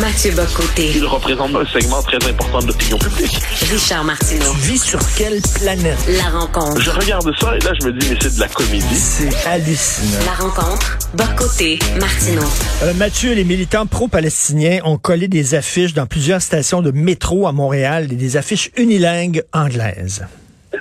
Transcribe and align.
Mathieu 0.00 0.30
Bocoté. 0.32 0.92
Il 0.96 1.04
représente 1.04 1.54
un 1.54 1.66
segment 1.66 2.00
très 2.00 2.16
important 2.26 2.60
de 2.60 2.68
l'opinion 2.68 2.96
publique. 2.96 3.38
Richard 3.70 4.02
Martineau. 4.02 4.50
Tu 4.54 4.72
vis 4.72 4.78
sur 4.78 4.98
quelle 5.18 5.40
planète? 5.60 5.98
La 6.08 6.30
rencontre. 6.30 6.80
Je 6.80 6.90
regarde 6.90 7.30
ça 7.38 7.54
et 7.54 7.58
là, 7.60 7.72
je 7.78 7.86
me 7.86 7.92
dis, 7.92 8.08
mais 8.08 8.16
c'est 8.18 8.34
de 8.34 8.40
la 8.40 8.48
comédie. 8.48 8.94
C'est 8.94 9.46
hallucinant. 9.46 10.24
La 10.24 10.32
rencontre. 10.32 10.98
Bocoté. 11.12 11.78
Martineau. 12.00 12.48
Euh, 12.82 12.94
Mathieu, 12.94 13.34
les 13.34 13.44
militants 13.44 13.84
pro-palestiniens 13.86 14.80
ont 14.84 14.96
collé 14.96 15.28
des 15.28 15.54
affiches 15.54 15.92
dans 15.92 16.06
plusieurs 16.06 16.40
stations 16.40 16.80
de 16.80 16.92
métro 16.92 17.46
à 17.46 17.52
Montréal, 17.52 18.06
des 18.08 18.36
affiches 18.38 18.70
unilingues 18.78 19.42
anglaises. 19.52 20.26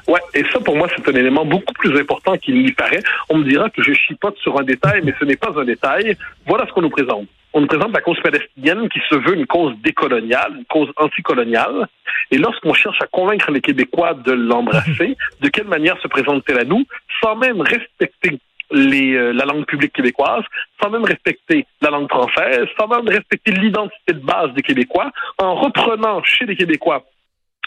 Ouais, 0.07 0.21
et 0.33 0.43
ça 0.53 0.59
pour 0.59 0.75
moi 0.75 0.87
c'est 0.95 1.11
un 1.11 1.15
élément 1.15 1.45
beaucoup 1.45 1.73
plus 1.73 1.99
important 1.99 2.37
qu'il 2.37 2.63
n'y 2.63 2.71
paraît. 2.71 3.01
On 3.29 3.39
me 3.39 3.49
dira 3.49 3.69
que 3.69 3.83
je 3.83 3.91
chipote 3.91 4.37
sur 4.37 4.57
un 4.59 4.63
détail, 4.63 5.01
mais 5.03 5.13
ce 5.19 5.25
n'est 5.25 5.35
pas 5.35 5.51
un 5.57 5.65
détail. 5.65 6.15
Voilà 6.47 6.65
ce 6.67 6.71
qu'on 6.73 6.81
nous 6.81 6.89
présente. 6.91 7.25
On 7.53 7.61
nous 7.61 7.67
présente 7.67 7.93
la 7.93 8.01
cause 8.01 8.19
palestinienne 8.21 8.89
qui 8.89 8.99
se 9.09 9.15
veut 9.15 9.35
une 9.35 9.47
cause 9.47 9.73
décoloniale, 9.83 10.53
une 10.57 10.65
cause 10.65 10.91
anticoloniale. 10.97 11.87
Et 12.31 12.37
lorsqu'on 12.37 12.73
cherche 12.73 13.01
à 13.01 13.07
convaincre 13.07 13.51
les 13.51 13.61
Québécois 13.61 14.13
de 14.13 14.31
l'embrasser, 14.31 15.17
de 15.41 15.49
quelle 15.49 15.67
manière 15.67 15.99
se 16.01 16.07
présente-t-elle 16.07 16.59
à 16.59 16.63
nous, 16.63 16.85
sans 17.21 17.35
même 17.35 17.61
respecter 17.61 18.39
les, 18.71 19.15
euh, 19.15 19.31
la 19.31 19.45
langue 19.45 19.65
publique 19.65 19.93
québécoise, 19.93 20.43
sans 20.81 20.91
même 20.91 21.03
respecter 21.03 21.65
la 21.81 21.89
langue 21.89 22.07
française, 22.07 22.67
sans 22.79 22.87
même 22.87 23.07
respecter 23.07 23.51
l'identité 23.51 24.13
de 24.13 24.19
base 24.19 24.53
des 24.53 24.61
Québécois, 24.61 25.11
en 25.39 25.55
reprenant 25.55 26.21
chez 26.23 26.45
les 26.45 26.55
Québécois 26.55 27.03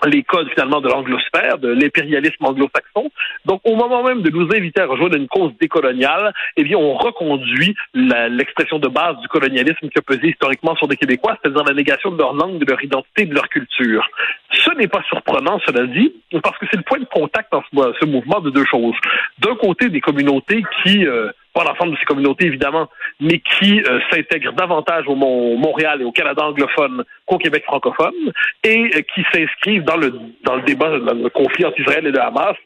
les 0.07 0.23
codes 0.23 0.49
finalement 0.51 0.81
de 0.81 0.89
l'anglosphère, 0.89 1.59
de 1.59 1.69
l'impérialisme 1.69 2.45
anglo-saxon. 2.45 3.11
Donc, 3.45 3.61
au 3.65 3.75
moment 3.77 4.03
même 4.03 4.23
de 4.23 4.31
nous 4.31 4.49
inviter 4.55 4.81
à 4.81 4.87
rejoindre 4.87 5.17
une 5.17 5.29
cause 5.29 5.53
décoloniale, 5.61 6.33
eh 6.57 6.65
bien, 6.65 6.77
on 6.77 6.95
reconduit 6.95 7.75
l'expression 7.95 8.79
de 8.79 8.89
base 8.89 9.17
du 9.19 9.29
colonialisme 9.29 9.89
qui 9.89 9.99
a 9.99 10.03
pesé 10.03 10.29
historiquement 10.29 10.75
sur 10.77 10.89
les 10.89 10.97
Québécois, 10.97 11.39
c'est-à-dire 11.43 11.65
la 11.65 11.75
négation 11.75 12.11
de 12.11 12.19
leur 12.19 12.35
langue, 12.35 12.59
de 12.59 12.71
leur 12.71 12.83
identité, 12.83 13.27
de 13.27 13.35
leur 13.35 13.49
culture. 13.49 14.07
Ce 14.53 14.71
n'est 14.77 14.89
pas 14.89 15.03
surprenant, 15.09 15.59
cela 15.67 15.87
dit, 15.87 16.13
parce 16.43 16.59
que 16.59 16.67
c'est 16.71 16.77
le 16.77 16.83
point 16.83 16.99
de 16.99 17.07
contact 17.07 17.53
dans 17.53 17.63
ce, 18.01 18.05
mouvement 18.05 18.41
de 18.41 18.51
deux 18.51 18.65
choses. 18.65 18.95
D'un 19.39 19.55
côté, 19.57 19.89
des 19.89 20.01
communautés 20.01 20.63
qui 20.83 21.07
euh, 21.07 21.31
pas 21.53 21.65
l'ensemble 21.65 21.93
de 21.93 21.99
ces 21.99 22.05
communautés 22.05 22.47
évidemment, 22.47 22.89
mais 23.21 23.41
qui 23.41 23.83
euh, 23.83 24.01
s'intègrent 24.11 24.53
davantage 24.53 25.05
au 25.07 25.15
Montréal 25.15 26.01
et 26.01 26.05
au 26.05 26.13
Canada 26.13 26.47
anglophone 26.47 27.05
qu'au 27.27 27.39
Québec 27.39 27.65
francophone, 27.65 28.33
et 28.65 28.91
euh, 28.95 29.03
qui 29.15 29.25
s'inscrivent 29.33 29.85
dans 29.85 29.97
le 29.97 30.13
dans 30.45 30.57
le 30.57 30.63
débat, 30.63 30.99
dans 30.99 31.15
le 31.15 31.29
conflit 31.31 31.65
entre 31.65 31.81
Israël 31.81 32.07
et 32.07 32.11
le 32.11 32.21
Hamas. 32.21 32.57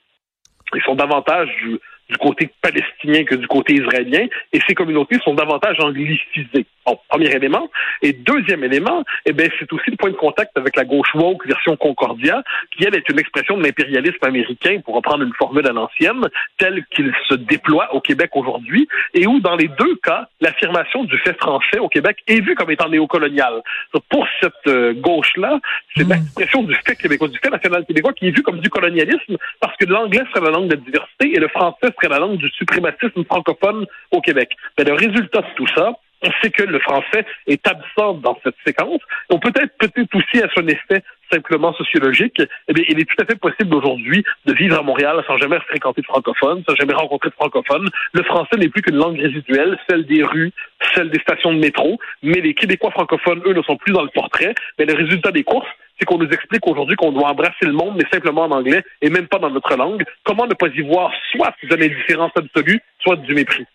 Ils 0.75 0.83
sont 0.83 0.97
davantage 0.97 1.49
du, 1.63 1.79
du 2.09 2.17
côté 2.19 2.51
palestinien 2.63 3.25
que 3.25 3.35
du 3.35 3.47
côté 3.47 3.75
israélien, 3.75 4.27
et 4.53 4.61
ces 4.67 4.75
communautés 4.75 5.19
sont 5.25 5.35
davantage 5.35 5.79
anglicisées. 5.81 6.67
Bon, 6.85 6.99
premier 7.09 7.35
élément. 7.35 7.69
Et 8.03 8.13
deuxième 8.13 8.63
élément, 8.63 9.03
eh 9.25 9.33
bien, 9.33 9.49
c'est 9.59 9.73
aussi 9.73 9.91
le 9.91 9.97
point 9.97 10.11
de 10.11 10.17
contact 10.17 10.57
avec 10.57 10.77
la 10.77 10.85
gauche 10.85 11.13
woke 11.15 11.45
version 11.47 11.77
Concordia, 11.77 12.43
qui, 12.71 12.85
elle, 12.85 12.95
est 12.95 13.09
une 13.09 13.19
expression 13.19 13.57
de 13.57 13.65
l'impérialisme 13.65 14.25
américain, 14.25 14.81
pour 14.85 14.95
reprendre 14.95 15.25
une 15.25 15.33
formule 15.35 15.67
à 15.67 15.73
l'ancienne, 15.73 16.29
telle 16.59 16.85
qu'il 16.95 17.13
se 17.29 17.35
déploie 17.35 17.93
au 17.95 18.01
Québec 18.01 18.31
aujourd'hui, 18.35 18.87
et 19.15 19.27
où, 19.27 19.41
dans 19.41 19.57
les 19.57 19.69
deux 19.69 19.97
cas, 19.97 20.29
l'affirmation 20.41 21.05
du 21.05 21.19
fait 21.19 21.37
français 21.39 21.79
au 21.81 21.89
Québec 21.89 22.19
est 22.29 22.41
vue 22.41 22.55
comme 22.55 22.71
étant 22.71 22.89
néocolonial. 22.89 23.63
Pour 24.09 24.27
cette 24.41 24.53
euh, 24.69 24.93
gauche-là, 24.95 25.59
c'est 25.97 26.05
hmm. 26.05 26.11
l'expression 26.11 26.63
du 26.63 26.75
fait 26.87 26.95
québécois, 26.95 27.29
du 27.29 27.39
fait 27.39 27.51
national 27.51 27.85
québécois, 27.85 28.13
qui 28.13 28.29
est 28.29 28.31
vu 28.31 28.43
comme 28.43 28.61
du 28.61 28.71
colonialisme, 28.71 29.37
parce 29.61 29.77
que 29.77 29.87
l'anglais 29.87 30.23
serait 30.33 30.45
la 30.45 30.51
langue 30.53 30.69
de 30.69 30.77
la 30.77 30.81
diversité 30.81 31.35
et 31.35 31.41
le 31.41 31.49
français 31.49 31.91
langue 32.05 32.39
du 32.39 32.49
suprématisme 32.51 33.25
francophone 33.25 33.87
au 34.11 34.21
Québec. 34.21 34.57
Mais 34.79 34.85
le 34.85 34.95
résultat 34.95 35.41
de 35.41 35.55
tout 35.57 35.67
ça, 35.75 35.93
on 36.23 36.31
sait 36.43 36.51
que 36.51 36.63
le 36.63 36.79
français 36.81 37.25
est 37.47 37.67
absent 37.67 38.15
dans 38.15 38.39
cette 38.43 38.57
séquence. 38.67 39.01
On 39.31 39.39
peut-être 39.39 39.77
peut-être 39.79 40.15
aussi 40.15 40.43
à 40.43 40.49
son 40.55 40.67
effet 40.67 41.03
simplement 41.31 41.75
sociologique, 41.75 42.41
eh 42.69 42.73
bien, 42.73 42.85
il 42.89 43.01
est 43.01 43.05
tout 43.05 43.17
à 43.21 43.27
fait 43.27 43.39
possible 43.39 43.75
aujourd'hui 43.75 44.25
de 44.45 44.55
vivre 44.55 44.79
à 44.79 44.83
Montréal 44.83 45.23
sans 45.27 45.37
jamais 45.39 45.59
fréquenter 45.61 46.01
de 46.01 46.07
francophones, 46.07 46.63
sans 46.69 46.75
jamais 46.77 46.95
rencontrer 46.95 47.31
de 47.31 47.35
francophones. 47.35 47.89
Le 48.13 48.23
français 48.23 48.57
n'est 48.57 48.69
plus 48.69 48.83
qu'une 48.83 48.97
langue 48.97 49.19
résiduelle, 49.19 49.79
celle 49.89 50.07
des 50.07 50.23
rues, 50.23 50.53
celle 50.95 51.11
des 51.11 51.19
stations 51.21 51.53
de 51.53 51.59
métro, 51.59 51.99
mais 52.23 52.41
les 52.41 52.55
Québécois 52.55 52.93
francophones, 52.93 53.43
eux, 53.45 53.55
ne 53.55 53.63
sont 53.63 53.77
plus 53.77 53.93
dans 53.93 54.03
le 54.03 54.11
portrait. 54.11 54.55
Mais 54.79 54.85
le 54.85 54.95
résultat 54.95 55.33
des 55.33 55.43
courses, 55.43 55.69
c'est 55.99 56.05
qu'on 56.05 56.19
nous 56.19 56.29
explique 56.29 56.67
aujourd'hui 56.67 56.97
qu'on 56.97 57.13
doit 57.13 57.29
embrasser 57.31 57.65
le 57.65 57.73
monde, 57.73 57.95
mais 57.97 58.05
simplement 58.13 58.43
en 58.43 58.51
anglais 58.51 58.83
et 59.01 59.11
même 59.11 59.29
pas 59.29 59.39
dans 59.39 59.51
notre 59.51 59.77
langue. 59.77 60.05
Comment 60.25 60.47
ne 60.47 60.55
pas 60.55 60.69
y 60.69 60.83
voir 60.83 61.11
soit 61.33 61.55
de 61.69 61.75
l'indifférence 61.75 62.33
absolue, 62.37 62.81
soit 63.01 63.17
du 63.17 63.35
mépris? 63.35 63.67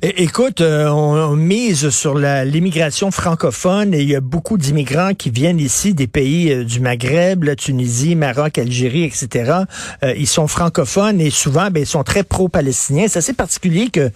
écoute, 0.00 0.60
euh, 0.60 0.88
on, 0.88 1.34
mise 1.34 1.90
sur 1.90 2.16
l'immigration 2.16 3.10
francophone 3.10 3.94
et 3.94 4.00
il 4.00 4.08
y 4.08 4.14
a 4.14 4.20
beaucoup 4.20 4.58
d'immigrants 4.58 5.14
qui 5.14 5.30
viennent 5.30 5.58
ici 5.58 5.92
des 5.92 6.06
pays 6.06 6.52
euh, 6.52 6.64
du 6.64 6.80
Maghreb, 6.80 7.42
la 7.42 7.56
Tunisie, 7.56 8.14
Maroc, 8.14 8.58
Algérie, 8.58 9.04
etc. 9.04 9.62
Euh, 10.02 10.14
ils 10.16 10.28
sont 10.28 10.46
francophones 10.46 11.20
et 11.20 11.30
souvent, 11.30 11.70
ben, 11.70 11.80
ils 11.80 11.86
sont 11.86 12.04
très 12.04 12.22
pro-palestiniens. 12.22 13.08
C'est 13.08 13.18
assez 13.18 13.34
particulier 13.34 13.90
que 13.90 14.10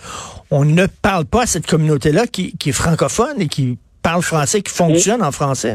on 0.50 0.64
ne 0.64 0.86
parle 0.86 1.24
pas 1.24 1.42
à 1.42 1.46
cette 1.46 1.66
communauté-là 1.66 2.26
qui, 2.26 2.56
qui 2.56 2.70
est 2.70 2.72
francophone 2.72 3.40
et 3.40 3.48
qui 3.48 3.78
parle 4.02 4.22
français, 4.22 4.62
qui 4.62 4.72
fonctionne 4.72 5.22
en 5.22 5.32
français. 5.32 5.74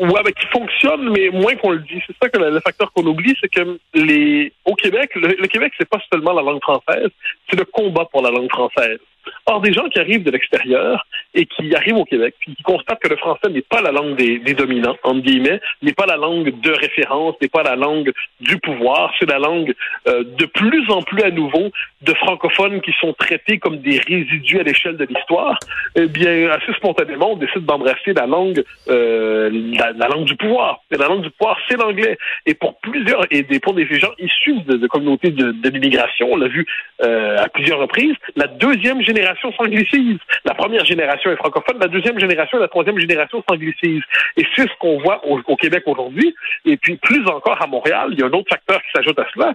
Ouais, 0.00 0.20
mais 0.24 0.32
qui 0.32 0.46
fonctionne, 0.46 1.10
mais 1.10 1.28
moins 1.28 1.54
qu'on 1.56 1.72
le 1.72 1.80
dit. 1.80 2.00
C'est 2.06 2.16
ça 2.22 2.30
que 2.30 2.38
le, 2.38 2.58
facteur 2.60 2.90
qu'on 2.92 3.04
oublie, 3.04 3.34
c'est 3.38 3.48
que 3.48 3.78
les 3.92 4.50
au 4.64 4.74
Québec, 4.74 5.10
le, 5.14 5.28
le 5.28 5.46
Québec, 5.46 5.74
c'est 5.78 5.88
pas 5.88 6.00
seulement 6.10 6.32
la 6.32 6.40
langue 6.40 6.62
française, 6.62 7.10
c'est 7.48 7.58
le 7.58 7.66
combat 7.66 8.06
pour 8.10 8.22
la 8.22 8.30
langue 8.30 8.50
française. 8.50 8.98
Or, 9.46 9.60
des 9.60 9.72
gens 9.72 9.88
qui 9.88 9.98
arrivent 9.98 10.22
de 10.22 10.30
l'extérieur 10.30 11.06
et 11.34 11.46
qui 11.46 11.74
arrivent 11.74 11.96
au 11.96 12.04
Québec, 12.04 12.34
qui 12.44 12.56
constatent 12.62 13.00
que 13.00 13.08
le 13.08 13.16
français 13.16 13.48
n'est 13.50 13.62
pas 13.62 13.80
la 13.80 13.92
langue 13.92 14.16
des, 14.16 14.38
dominants, 14.54 14.96
entre 15.02 15.20
guillemets, 15.20 15.60
n'est 15.82 15.92
pas 15.92 16.06
la 16.06 16.16
langue 16.16 16.60
de 16.60 16.70
référence, 16.72 17.34
n'est 17.40 17.48
pas 17.48 17.62
la 17.62 17.76
langue 17.76 18.12
du 18.40 18.58
pouvoir, 18.58 19.12
c'est 19.18 19.28
la 19.28 19.38
langue 19.38 19.74
euh, 20.08 20.24
de 20.24 20.46
plus 20.46 20.90
en 20.90 21.02
plus 21.02 21.22
à 21.22 21.30
nouveau 21.30 21.70
de 22.02 22.14
francophones 22.14 22.80
qui 22.80 22.92
sont 23.00 23.12
traités 23.12 23.58
comme 23.58 23.78
des 23.78 23.98
résidus 23.98 24.58
à 24.58 24.62
l'échelle 24.62 24.96
de 24.96 25.04
l'histoire, 25.04 25.58
eh 25.96 26.06
bien, 26.06 26.50
assez 26.50 26.72
spontanément, 26.74 27.32
on 27.32 27.36
décide 27.36 27.64
d'embrasser 27.66 28.14
la 28.14 28.26
langue, 28.26 28.64
euh, 28.88 29.50
la, 29.96 30.08
langue 30.08 30.24
du 30.24 30.36
pouvoir. 30.36 30.82
Et 30.90 30.96
la 30.96 31.08
langue 31.08 31.22
du 31.22 31.30
pouvoir, 31.30 31.58
c'est 31.68 31.76
l'anglais. 31.76 32.16
Et 32.46 32.54
pour 32.54 32.78
plusieurs, 32.80 33.26
et 33.30 33.42
pour 33.60 33.74
des 33.74 33.86
gens 33.98 34.12
issus 34.18 34.60
de, 34.66 34.86
communautés 34.86 35.30
de, 35.30 35.68
l'immigration, 35.68 36.28
on 36.32 36.36
l'a 36.36 36.48
vu 36.48 36.66
euh, 37.02 37.36
à 37.38 37.48
plusieurs 37.48 37.78
reprises, 37.78 38.14
la 38.36 38.46
deuxième 38.46 39.02
génération 39.02 39.52
s'anglicise. 39.52 40.18
La 40.44 40.54
première 40.54 40.84
génération 40.84 41.30
est 41.30 41.36
francophone, 41.36 41.78
la 41.80 41.88
deuxième 41.88 42.18
génération 42.18 42.58
et 42.58 42.62
la 42.62 42.68
troisième 42.68 42.98
génération 42.98 43.42
s'anglicise. 43.48 44.02
Et 44.36 44.46
c'est 44.56 44.62
ce 44.62 44.76
qu'on 44.78 44.98
voit 45.00 45.20
au, 45.26 45.40
au 45.46 45.56
Québec 45.56 45.82
aujourd'hui. 45.86 46.34
Et 46.64 46.76
puis, 46.76 46.96
plus 46.96 47.26
encore 47.26 47.60
à 47.62 47.66
Montréal, 47.66 48.08
il 48.12 48.20
y 48.20 48.22
a 48.22 48.26
un 48.26 48.32
autre 48.32 48.48
facteur 48.48 48.80
qui 48.82 48.90
s'ajoute 48.94 49.18
à 49.18 49.26
cela, 49.34 49.52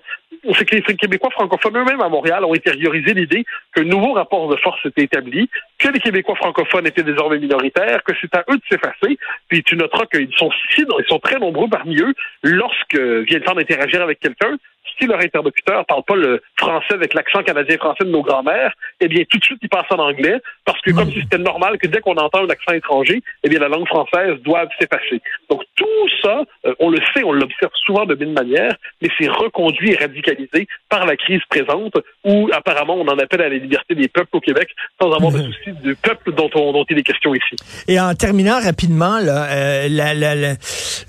c'est 0.54 0.66
que 0.66 0.76
les 0.76 0.96
Québécois 0.96 1.32
francophones 1.32 1.78
eux-mêmes 1.78 2.02
à 2.02 2.10
Montréal 2.10 2.35
ont 2.44 2.54
intériorisé 2.54 3.14
l'idée 3.14 3.46
qu'un 3.74 3.84
nouveau 3.84 4.14
rapport 4.14 4.48
de 4.50 4.56
force 4.58 4.84
était 4.86 5.04
établi, 5.04 5.50
que 5.80 5.90
les 5.90 6.00
Québécois 6.00 6.36
francophones 6.36 6.88
étaient 6.88 7.04
désormais 7.04 7.40
minoritaires, 7.40 8.04
que 8.04 8.14
c'est 8.20 8.36
à 8.36 8.44
eux 8.50 8.58
de 8.58 8.64
s'effacer. 8.70 9.18
Puis 9.48 9.64
tu 9.64 9.76
noteras 9.76 10.06
qu'ils 10.08 10.34
sont 10.36 10.50
si, 10.72 10.84
sont 11.08 11.20
très 11.20 11.40
nombreux 11.40 11.70
parmi 11.70 11.98
eux 12.02 12.14
lorsque 12.44 12.96
vient 12.96 13.40
le 13.40 13.44
temps 13.44 13.56
d'interagir 13.56 14.02
avec 14.02 14.20
quelqu'un 14.20 14.58
si 15.00 15.08
leur 15.08 15.20
interlocuteur 15.20 15.86
parle 15.86 16.04
pas 16.04 16.16
le 16.16 16.42
français 16.58 16.94
avec 16.94 17.14
l'accent 17.14 17.44
canadien-français 17.44 18.06
de 18.06 18.10
nos 18.10 18.22
grands-mères, 18.22 18.74
eh 19.02 19.08
bien, 19.08 19.24
tout 19.30 19.38
de 19.38 19.44
suite, 19.44 19.60
ils 19.62 19.70
passent 19.70 19.92
en 19.92 20.00
anglais, 20.00 20.40
parce 20.66 20.80
que 20.82 20.92
comme 20.92 21.12
si 21.12 21.22
c'était 21.22 21.38
normal 21.38 21.78
que 21.78 21.88
dès 21.88 22.00
qu'on 22.00 22.16
entend 22.16 22.46
un 22.46 22.50
accent 22.50 22.74
étranger, 22.74 23.22
eh 23.44 23.50
bien, 23.50 23.60
la 23.60 23.68
langue 23.68 23.88
française 23.88 24.36
doit 24.44 24.66
s'effacer. 24.80 25.22
Donc, 25.50 25.64
tout 25.76 25.86
ça, 26.22 26.44
euh, 26.66 26.74
on 26.80 26.90
le 26.90 27.00
sait, 27.14 27.24
on 27.24 27.32
l'observe 27.32 27.72
souvent 27.86 28.06
de 28.06 28.16
mille 28.16 28.34
manières, 28.34 28.76
mais 29.02 29.10
c'est 29.18 29.28
reconduit 29.28 29.92
et 29.92 29.96
radicalisé 29.96 30.68
par 30.90 31.06
la 31.06 31.16
crise 31.16 31.42
présente, 31.50 31.96
où 32.24 32.50
apparemment, 32.54 32.96
on 32.96 33.08
en 33.08 33.18
appelle 33.18 33.42
à 33.42 33.50
la 33.50 33.58
liberté 33.58 33.96
des 33.96 34.08
peuples 34.08 34.36
au 34.38 34.40
Québec, 34.40 34.70
sans 35.02 35.12
avoir 35.12 35.32
de 35.32 35.42
souci 35.44 35.72
du 35.84 35.96
peuple 35.96 36.34
dont, 36.34 36.50
on, 36.56 36.72
dont 36.72 36.86
il 36.90 36.98
est 36.98 37.04
question 37.04 37.34
ici. 37.36 37.56
Et 37.88 38.00
en 38.00 38.14
terminant 38.14 38.60
rapidement, 38.60 39.20
là, 39.20 39.48
euh, 39.50 39.88
la, 39.90 40.14
la, 40.14 40.54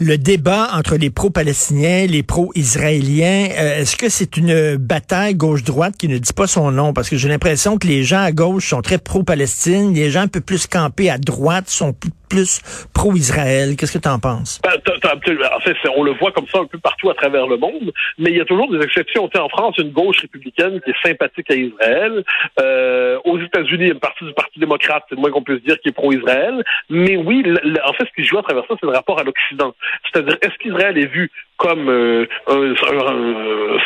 le 0.00 0.18
débat 0.18 0.68
entre 0.74 0.96
les 0.96 1.10
pro-palestiniens, 1.10 2.06
les 2.06 2.22
pro-israéliens, 2.22 3.48
euh, 3.58 3.75
est-ce 3.76 3.96
que 3.96 4.08
c'est 4.08 4.38
une 4.38 4.76
bataille 4.76 5.34
gauche-droite 5.34 5.96
qui 5.98 6.08
ne 6.08 6.16
dit 6.16 6.32
pas 6.32 6.46
son 6.46 6.70
nom? 6.70 6.94
Parce 6.94 7.10
que 7.10 7.16
j'ai 7.16 7.28
l'impression 7.28 7.76
que 7.76 7.86
les 7.86 8.04
gens 8.04 8.20
à 8.20 8.32
gauche 8.32 8.70
sont 8.70 8.80
très 8.80 8.96
pro-Palestine, 8.96 9.92
les 9.92 10.10
gens 10.10 10.22
un 10.22 10.28
peu 10.28 10.40
plus 10.40 10.66
campés 10.66 11.10
à 11.10 11.18
droite 11.18 11.68
sont 11.68 11.92
plus 11.92 12.10
pro-Israël. 12.92 13.76
Qu'est-ce 13.76 13.98
que 13.98 14.02
tu 14.02 14.08
en 14.08 14.18
penses? 14.18 14.60
Ben, 14.62 14.72
en 14.72 15.60
fait, 15.60 15.76
on 15.96 16.02
le 16.02 16.12
voit 16.12 16.32
comme 16.32 16.46
ça 16.52 16.58
un 16.58 16.66
peu 16.66 16.78
partout 16.78 17.10
à 17.10 17.14
travers 17.14 17.46
le 17.46 17.56
monde, 17.56 17.92
mais 18.18 18.30
il 18.30 18.36
y 18.36 18.40
a 18.40 18.44
toujours 18.44 18.70
des 18.70 18.84
exceptions. 18.84 19.24
en 19.24 19.48
France, 19.48 19.76
une 19.78 19.92
gauche 19.92 20.20
républicaine 20.20 20.80
qui 20.80 20.90
est 20.90 21.06
sympathique 21.06 21.50
à 21.50 21.54
Israël. 21.54 22.24
Euh, 22.60 23.18
aux 23.24 23.38
États-Unis, 23.38 23.88
une 23.88 24.00
partie 24.00 24.24
du 24.24 24.32
Parti 24.32 24.58
démocrate, 24.58 25.04
c'est 25.08 25.14
le 25.14 25.20
moins 25.20 25.30
qu'on 25.30 25.42
puisse 25.42 25.62
dire, 25.62 25.78
qui 25.80 25.88
est 25.88 25.92
pro-Israël. 25.92 26.62
Mais 26.90 27.16
oui, 27.16 27.44
en 27.84 27.92
fait, 27.92 28.04
ce 28.04 28.12
qui 28.14 28.24
joue 28.26 28.38
à 28.38 28.42
travers 28.42 28.64
ça, 28.68 28.74
c'est 28.80 28.86
le 28.86 28.92
rapport 28.92 29.18
à 29.18 29.24
l'Occident. 29.24 29.74
C'est-à-dire, 30.04 30.36
est-ce 30.42 30.56
qu'Israël 30.58 30.98
est 30.98 31.06
vu 31.06 31.30
comme 31.56 31.88
euh, 31.88 32.26
un, 32.48 32.74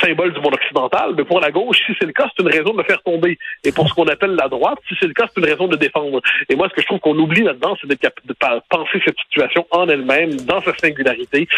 symbole 0.01 0.33
du 0.33 0.41
monde 0.41 0.55
occidental, 0.55 1.15
mais 1.17 1.25
pour 1.25 1.41
la 1.41 1.51
gauche, 1.51 1.79
si 1.87 1.93
c'est 1.99 2.07
le 2.07 2.13
cas, 2.13 2.29
c'est 2.37 2.43
une 2.43 2.49
raison 2.49 2.73
de 2.73 2.79
le 2.79 2.85
faire 2.85 3.03
tomber. 3.03 3.39
Et 3.65 3.73
pour 3.73 3.89
ce 3.89 3.95
qu'on 3.95 4.09
appelle 4.09 4.35
la 4.35 4.49
droite, 4.49 4.79
si 4.89 4.95
c'est 4.99 5.07
le 5.07 5.15
cas, 5.15 5.27
c'est 5.29 5.41
une 5.41 5.49
raison 5.49 5.69
de 5.69 5.77
défendre. 5.77 6.21
Et 6.49 6.57
moi, 6.57 6.69
ce 6.69 6.75
que 6.75 6.83
je 6.83 6.87
trouve 6.87 7.01
qu'on 7.01 7.17
oublie 7.19 7.43
là-dedans, 7.43 7.77
c'est 7.81 7.87
de 8.31 8.63
penser 8.69 9.01
cette 9.05 9.19
situation 9.19 9.67
en 9.71 9.89
elle-même, 9.89 10.37
dans 10.43 10.61
sa 10.63 10.77
singularité. 10.77 11.49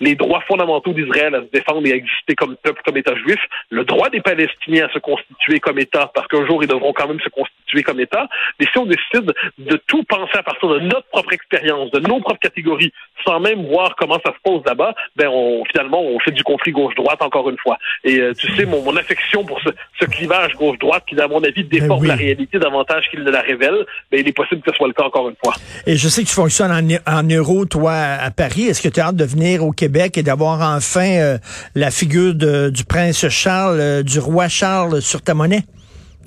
Les 0.00 0.14
droits 0.14 0.40
fondamentaux 0.42 0.92
d'Israël 0.92 1.34
à 1.34 1.40
se 1.40 1.50
défendre 1.52 1.86
et 1.86 1.92
à 1.92 1.96
exister 1.96 2.34
comme 2.34 2.56
peuple, 2.56 2.80
comme 2.84 2.96
État 2.96 3.14
juif, 3.16 3.40
le 3.70 3.84
droit 3.84 4.08
des 4.10 4.20
Palestiniens 4.20 4.86
à 4.86 4.92
se 4.92 4.98
constituer 4.98 5.60
comme 5.60 5.78
État, 5.78 6.10
parce 6.14 6.26
qu'un 6.28 6.46
jour 6.46 6.62
ils 6.62 6.68
devront 6.68 6.92
quand 6.92 7.08
même 7.08 7.20
se 7.20 7.28
constituer 7.28 7.59
comme 7.82 8.00
État. 8.00 8.28
Mais 8.58 8.66
si 8.70 8.78
on 8.78 8.86
décide 8.86 9.32
de 9.58 9.76
tout 9.86 10.02
penser 10.04 10.36
à 10.38 10.42
partir 10.42 10.68
de 10.68 10.80
notre 10.80 11.06
propre 11.08 11.32
expérience, 11.32 11.90
de 11.90 12.00
nos 12.00 12.20
propres 12.20 12.40
catégories, 12.40 12.92
sans 13.24 13.40
même 13.40 13.66
voir 13.66 13.94
comment 13.96 14.18
ça 14.24 14.32
se 14.32 14.38
pose 14.42 14.62
là-bas, 14.66 14.94
ben 15.16 15.28
on, 15.28 15.64
finalement 15.70 16.02
on 16.02 16.18
fait 16.20 16.30
du 16.32 16.42
conflit 16.42 16.72
gauche-droite 16.72 17.22
encore 17.22 17.48
une 17.50 17.58
fois. 17.58 17.76
Et 18.04 18.18
euh, 18.18 18.32
tu 18.34 18.54
sais, 18.56 18.64
mon, 18.66 18.82
mon 18.82 18.96
affection 18.96 19.44
pour 19.44 19.60
ce, 19.60 19.70
ce 20.00 20.04
clivage 20.06 20.52
gauche-droite 20.54 21.04
qui, 21.08 21.18
à 21.20 21.28
mon 21.28 21.42
avis, 21.44 21.64
déforme 21.64 21.88
Ben 22.00 22.02
oui. 22.02 22.08
la 22.08 22.14
réalité 22.16 22.58
davantage 22.58 23.04
qu'il 23.10 23.22
ne 23.22 23.30
la 23.30 23.40
révèle, 23.40 23.86
ben 24.10 24.20
il 24.20 24.28
est 24.28 24.32
possible 24.36 24.62
que 24.62 24.70
ce 24.70 24.76
soit 24.76 24.88
le 24.88 24.94
cas 24.94 25.04
encore 25.04 25.28
une 25.28 25.36
fois. 25.42 25.54
Et 25.86 25.96
je 25.96 26.08
sais 26.08 26.22
que 26.22 26.28
tu 26.28 26.34
fonctionnes 26.34 26.72
en, 27.06 27.12
en 27.18 27.22
euro, 27.28 27.64
toi, 27.66 27.92
à 27.92 28.30
Paris. 28.30 28.64
Est-ce 28.68 28.82
que 28.82 28.88
tu 28.88 29.00
as 29.00 29.06
hâte 29.06 29.16
de 29.16 29.24
venir 29.24 29.64
au 29.64 29.72
Québec 29.72 30.16
et 30.18 30.22
d'avoir 30.22 30.60
enfin 30.74 31.08
euh, 31.20 31.38
la 31.74 31.90
figure 31.90 32.34
de- 32.34 32.70
du 32.70 32.84
prince 32.84 33.28
Charles, 33.28 33.78
euh, 33.80 34.02
du 34.02 34.18
roi 34.18 34.48
Charles 34.48 35.02
sur 35.02 35.22
ta 35.22 35.34
monnaie? 35.34 35.62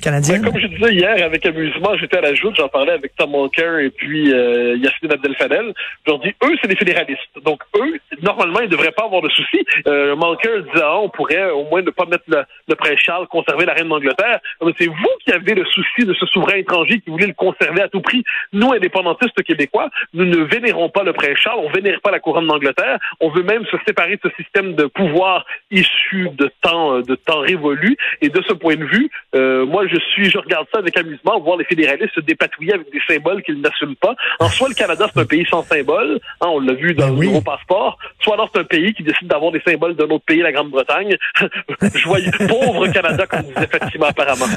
Ben, 0.01 0.41
Comme 0.43 0.59
je 0.59 0.67
disais 0.67 0.93
hier, 0.93 1.23
avec 1.23 1.45
amusement, 1.45 1.95
j'étais 1.97 2.17
à 2.17 2.21
la 2.21 2.33
joute, 2.33 2.55
j'en 2.57 2.67
parlais 2.67 2.91
avec 2.91 3.15
Tom 3.15 3.33
Walker 3.35 3.77
et 3.81 3.89
puis 3.89 4.33
euh, 4.33 4.75
Yasmine 4.75 5.13
Abdel-Fadel. 5.13 5.73
Je 6.05 6.11
leur 6.11 6.19
dis, 6.19 6.33
eux, 6.43 6.55
c'est 6.61 6.67
des 6.67 6.75
fédéralistes. 6.75 7.21
Donc, 7.45 7.61
eux, 7.77 7.99
normalement, 8.21 8.59
ils 8.59 8.65
ne 8.65 8.71
devraient 8.71 8.91
pas 8.91 9.05
avoir 9.05 9.21
de 9.21 9.29
soucis. 9.29 9.65
Euh, 9.87 10.13
Walker 10.15 10.61
disait, 10.63 10.83
ah, 10.83 10.99
on 10.99 11.09
pourrait 11.09 11.51
au 11.51 11.65
moins 11.65 11.81
ne 11.81 11.89
pas 11.89 12.05
mettre 12.05 12.23
le, 12.27 12.43
le 12.67 12.75
prince 12.75 12.99
Charles, 12.99 13.27
conserver 13.27 13.65
la 13.65 13.73
reine 13.73 13.87
d'Angleterre. 13.87 14.39
Mais 14.65 14.73
c'est 14.77 14.87
vous 14.87 15.13
qui 15.23 15.31
avez 15.31 15.53
le 15.53 15.65
souci 15.65 16.05
de 16.05 16.13
ce 16.13 16.25
souverain 16.27 16.55
étranger 16.55 16.99
qui 16.99 17.09
voulait 17.09 17.27
le 17.27 17.33
conserver 17.33 17.81
à 17.81 17.87
tout 17.87 18.01
prix. 18.01 18.23
Nous, 18.51 18.73
indépendantistes 18.73 19.41
québécois, 19.43 19.89
nous 20.13 20.25
ne 20.25 20.43
vénérons 20.43 20.89
pas 20.89 21.03
le 21.03 21.13
prince 21.13 21.37
Charles, 21.37 21.59
on 21.59 21.69
vénère 21.69 22.01
pas 22.01 22.11
la 22.11 22.19
couronne 22.19 22.47
d'Angleterre. 22.47 22.99
On 23.19 23.29
veut 23.29 23.43
même 23.43 23.65
se 23.67 23.77
séparer 23.85 24.15
de 24.15 24.29
ce 24.29 24.43
système 24.43 24.75
de 24.75 24.85
pouvoir 24.85 25.45
issu 25.71 26.29
de 26.33 26.51
temps, 26.61 26.97
euh, 26.97 27.01
de 27.03 27.15
temps 27.15 27.39
révolus. 27.39 27.95
Et 28.21 28.29
de 28.29 28.41
ce 28.47 28.53
point 28.53 28.75
de 28.75 28.85
vue, 28.85 29.09
euh, 29.35 29.65
moi, 29.83 29.91
je 29.91 29.99
suis, 30.11 30.29
je 30.29 30.37
regarde 30.37 30.65
ça 30.71 30.79
avec 30.79 30.95
amusement, 30.97 31.39
voir 31.41 31.57
les 31.57 31.65
fédéralistes 31.65 32.13
se 32.15 32.21
dépatouiller 32.21 32.73
avec 32.73 32.91
des 32.91 33.01
symboles 33.07 33.41
qu'ils 33.43 33.59
n'assument 33.59 33.95
pas. 33.95 34.15
En 34.39 34.49
soit 34.49 34.69
le 34.69 34.75
Canada, 34.75 35.07
c'est 35.13 35.19
un 35.19 35.25
pays 35.25 35.45
sans 35.49 35.63
symbole, 35.63 36.19
hein, 36.41 36.47
on 36.47 36.59
l'a 36.59 36.73
vu 36.73 36.93
dans 36.93 37.07
Ben 37.07 37.13
le 37.13 37.19
oui. 37.19 37.27
nouveau 37.27 37.41
passeport, 37.41 37.97
soit 38.21 38.35
alors 38.35 38.49
c'est 38.53 38.61
un 38.61 38.65
pays 38.65 38.93
qui 38.93 39.03
décide 39.03 39.27
d'avoir 39.27 39.51
des 39.51 39.61
symboles 39.65 39.95
d'un 39.95 40.05
autre 40.05 40.25
pays, 40.25 40.41
la 40.41 40.51
Grande-Bretagne. 40.51 41.15
Joyeux, 41.95 42.31
pauvre 42.47 42.87
Canada, 42.87 43.25
comme 43.27 43.41
disait 43.43 43.67
Fatima 43.67 44.07
apparemment. 44.07 44.45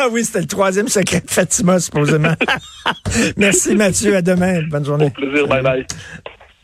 Ah 0.00 0.06
oui, 0.12 0.24
c'était 0.24 0.40
le 0.40 0.46
troisième 0.46 0.88
secret 0.88 1.20
de 1.20 1.30
Fatima, 1.30 1.78
supposément. 1.80 2.34
Merci 3.36 3.74
Mathieu, 3.74 4.14
à 4.16 4.22
demain. 4.22 4.62
Bonne 4.68 4.84
journée. 4.84 5.06
Au 5.06 5.10
plaisir, 5.10 5.46
bye 5.48 5.62
bye. 5.62 5.86